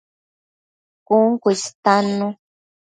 Cun 1.07 1.29
cu 1.41 1.47
istannu 1.55 2.27